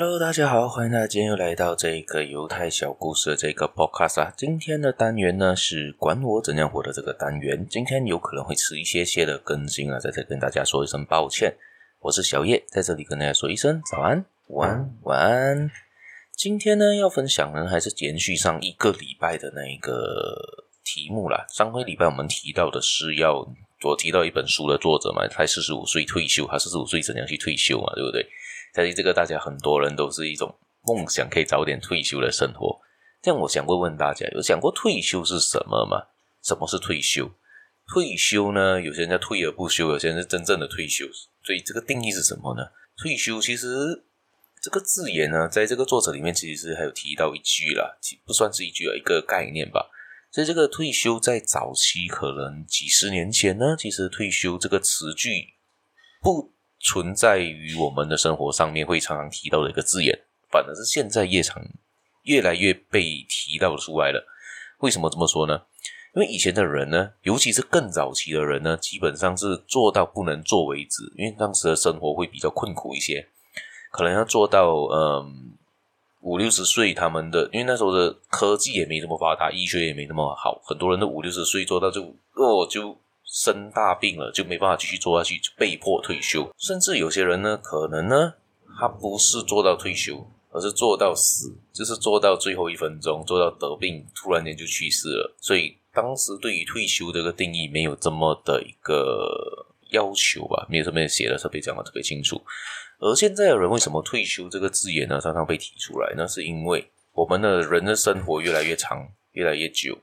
[0.00, 4.32] Hello，大家好，欢迎大家今天又来到这个犹太小故事的这个 Podcast 啊。
[4.36, 7.66] 今天的单元呢是管我怎样活的这个单元。
[7.68, 11.52] 今天有可能会迟一些些的更新啊，在这跟大家说一声抱歉。
[11.98, 15.68] 我是小叶，在这里跟大家说一声早安、午安、晚安。
[16.36, 20.32] 今天呢要分享呢，还是延续上一个礼拜的那一个
[20.84, 21.44] 题目啦。
[21.48, 23.44] 上回礼拜我们提到的是要
[23.82, 28.26] 我提到一本书的作者嘛，他四十五岁退休，他四十五岁怎样去退休嘛，对不对？
[28.74, 32.80] 在于这个，大家很多人都是一种梦想，可以早点退休的生活。
[33.22, 36.08] 这样，我想问问大家，有想过退休是什么吗？
[36.42, 37.30] 什么是退休？
[37.92, 38.80] 退休呢？
[38.80, 41.06] 有些人叫退而不休，有些人是真正的退休。
[41.42, 42.62] 所以，这个定义是什么呢？
[42.96, 44.04] 退休其实
[44.60, 49.88] 这个字眼呢，在这个作者里面其实是还有提到一句啦，不算是一句，一个概念吧。
[50.30, 55.54] 所以，这个退休在早期可能几十年前呢，其实退休这个词句
[56.20, 56.52] 不。
[56.80, 60.16] 存在于我们的生活上面会常常提到的一个字眼，
[60.48, 61.60] 反而是现在越常
[62.22, 64.24] 越来越被提到出来了。
[64.78, 65.62] 为什么这么说呢？
[66.14, 73.28] 因为以前的人呢，尤其是更早期的人呢，基本上是做到不能做为止，因为当时的生活会比较困苦一些，
[73.90, 75.47] 可能要做到嗯
[76.28, 82.02] 五六十岁，他们的因为那时候的科技也没这么发达，医学也没那么好，很多人都五六十岁做到就
[82.34, 82.96] 哦就。
[83.30, 86.50] 生大病了，就没办法继续做下去，就被迫退休。
[86.56, 88.32] 甚至有些人呢，可能呢，
[88.80, 95.36] 他不是做到退休，而是做到死，就是做到最后一分钟，做到得病，突然间就去世了。
[95.38, 102.42] 所以当时对于退休这个定义没有这么的一个要求吧，没有这么写的特别讲的特别清楚。
[102.98, 106.12] 而现在的人为什么退休这个字眼呢，常常被提出来？
[106.16, 109.98] 那是因为我们的人的生活越来越长，越来越久。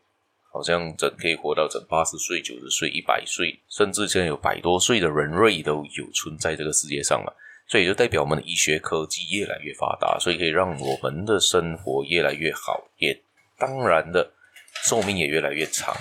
[0.53, 7.35] 好像整可以活到整八十岁、九十岁、一百岁，甚至现在有百多岁的人类都有存在这个世界上了。
[7.67, 13.21] 所以就代表我们的医学科技越来越发达，所以可以让我们的生活越来越好，也
[13.57, 14.31] 当然的
[14.83, 15.93] 寿命也越来越长。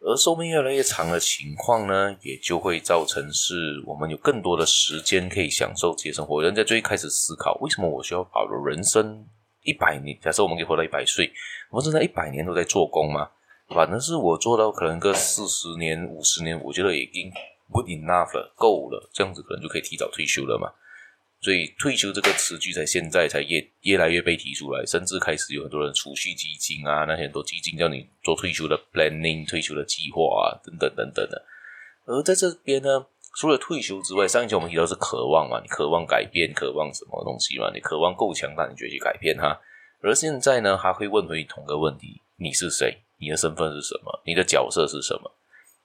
[0.00, 6.42] 而寿命越来越长的情况呢，也就会造成是我们有更多的时间可以享受这些生活。
[6.42, 9.26] 人在最开始思考，为什么我需要保留人生？
[9.62, 11.30] 一百年，假设我们可以活到一百岁，
[11.68, 13.28] 我们真的一百年都在做工吗？
[13.68, 17.30] 反正是我做到可能个四十年、五十年，我觉得已经
[17.70, 20.72] good enough 了，够了，这样子可能就可以提早退休了嘛。
[21.40, 31.44] 所以退休这个词句在现在才越越来越被提出来，甚至开始有很多人储蓄基金啊，那些很多基金叫你做退休的 planning、退休的计划啊，等等等等的。
[32.06, 33.06] 而在这边呢。
[33.36, 37.70] 除了退休之外，上一集我们提到是渴望嘛，你渴望改变，渴望什么东西嘛？
[37.72, 39.56] 你渴望够强大，你就去改变它。
[40.02, 42.98] 而现在呢，他会问回同个问题：你是谁？
[43.18, 44.20] 你的身份是什么？
[44.26, 45.30] 你的角色是什么？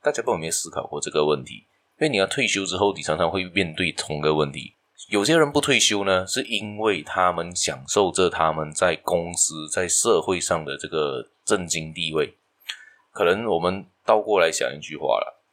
[0.01, 1.67] 大家有没有思考过这个问题？
[1.99, 4.73] 因为你要退休之后，你常常会面对同个问题。
[5.09, 12.35] 有些人不退休呢，是因为他们享受着他们在公司、在社会上的这个正经地位。
[13.11, 15.43] 可能我们倒过来想一句话了。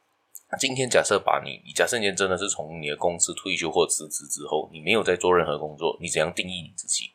[0.59, 7.11] 今天假设把你，你假设你真的是从你的公司退休或辞职之后，你没有在做任何工作，你怎样定义你自己？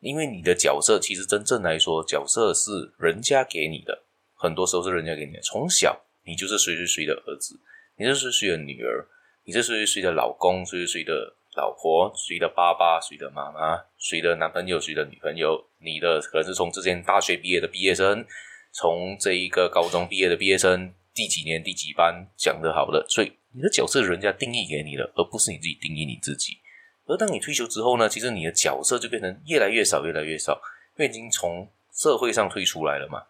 [0.00, 4.04] 因为你的角色其实真正来说，角色是人家给你的，
[4.34, 5.40] 很多时候是人家给你的。
[5.42, 7.60] 从小你就是谁谁谁的儿子，
[7.96, 9.06] 你是谁谁的女儿，
[9.44, 18.24] 你是谁谁谁的老公，谁谁谁的老婆，谁的爸爸，谁的妈妈，谁的男朋友，谁的女朋友，你的可能是从之前大学毕业的毕业生，
[18.72, 20.94] 从这一个高中毕业的毕业生。
[21.14, 26.56] 第几年第几班讲得好的，所以你的角色人家定义给你的，而不是你自己定义你自己。
[27.04, 30.54] 而当你退休之后呢，其实你的角色就变成越来越少，越来越少，
[30.96, 33.24] 因为已经从社会上退出来了嘛。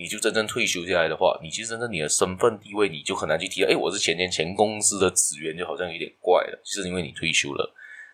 [0.00, 3.62] 你就真正退休下来的话，你其实真正你的身份地位，你就很难去提。
[3.64, 6.58] 哎，我是前年前公司的职员，就好像有点怪了。
[6.64, 7.70] 就是因为你退休了，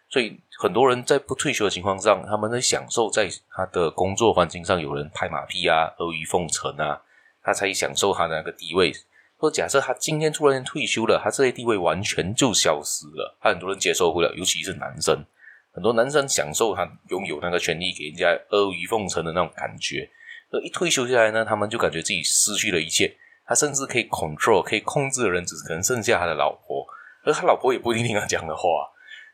[0.08, 7.00] 所以很多人在不退休的情况下，他们在享受在他的工作环境上有人拍马屁啊、阿谀奉承啊。
[7.40, 8.92] 他才享受他的那个地位。
[9.38, 15.24] 说假设他今天突然间退休了，他这些地位完全就消失了，他很多人接受不了，尤其是男生。
[15.70, 20.10] 很多男生享受他拥有那个权利，给人家阿谀奉承的那种感觉。
[20.50, 23.16] 而一退休下来呢，他们就感觉自己失去了一切。
[23.44, 26.84] 他甚至可以 control，可以控制的人，只可能剩下他的老婆，
[27.24, 28.62] 而他老婆也不一定听他讲的话，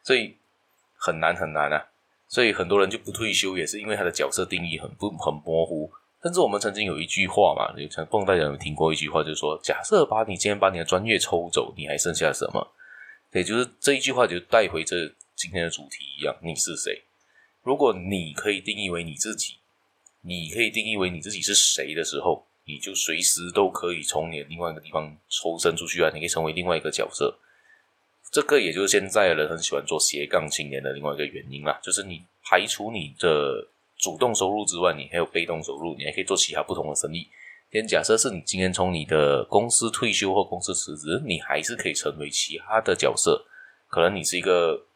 [0.03, 0.37] 所以
[0.97, 1.87] 很难很难啊。
[2.29, 5.91] 所以很多人就不退休，也是因为他的角色定义很不很模糊。
[6.23, 12.75] 甚至我们曾经有一句话嘛，有曾不大家有听过一句话，就是说，假设把你今天把你的专业抽走，你还剩下什么？
[13.33, 14.97] 也就是这一句话就带回这
[15.35, 17.03] 今天的主题一样，你是谁？
[17.63, 19.55] 如果你可以定义为你自己，
[20.23, 27.39] 你可以定义为你自己是谁的时候，你就随时都可以从你的另外一个地方抽身出去啊，你可以成为另外一个角色。
[28.31, 37.29] 这个也就是现在的人很喜欢做斜杠青年的另外一个原因啦，就是你排除你的主动收入之外，你还有被动收入，你还可以做其他不同的生意。
[37.71, 43.45] 先假设是你今天从你的公司退休或公司辞职，你还是可以成为其他的角色。
[43.89, 44.87] 可能你是一个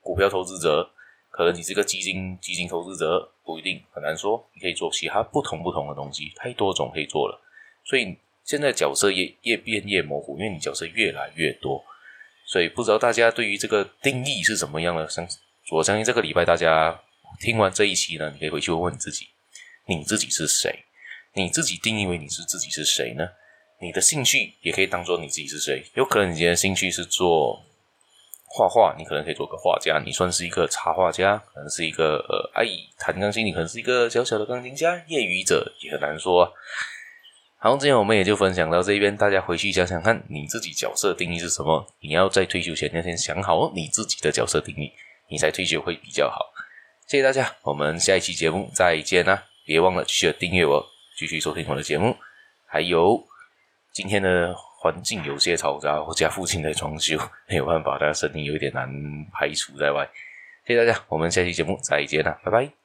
[0.00, 0.90] 股票投资者，
[1.32, 4.48] 可能你是个基金基金投资者，不一定，很难说。
[4.54, 7.40] 你可以做其他不同不同的东西，太多种可以做了。
[7.84, 11.82] 所以现在角色越越变越模糊，因为你角色越来越多。
[12.46, 15.08] 所以不知道大家对于这个定义是怎么样的？
[15.08, 15.26] 相
[15.70, 17.00] 我相信这个礼拜大家
[17.40, 19.28] 听完这一期呢，你可以回去问问自己，
[19.86, 20.84] 你自己是谁？
[21.34, 23.26] 你自己定义为你是自己是谁呢？
[23.80, 25.82] 你的兴趣也可以当做你自己是谁。
[25.94, 27.64] 有可能你今天兴趣是做
[28.54, 36.52] 画画，你可能可以做个画家，你算是一个插画家，可能是一个呃阿姨弹钢琴，你可能是一个小小的钢琴家，业余者也很难说。
[37.56, 41.86] 好，今天我们也就分享到这边，大家回去想想看你自己角色定义是什么。
[42.00, 44.92] 你要在退休前要先想好你自己的角色定义，
[45.30, 46.52] 你才退休会比较好。
[47.06, 49.44] 谢谢大家，我们下一期节目再见啦！
[49.64, 50.86] 别忘了继续订阅我。
[51.16, 52.16] 继续收听我的节目，
[52.66, 53.22] 还有
[53.92, 57.16] 今天的环境有些嘈杂，我家附近在装修，
[57.48, 58.90] 没有办法，大家声音有点难
[59.32, 60.04] 排除在外。
[60.66, 62.81] 谢谢大家，我们下期节目再见了，拜拜。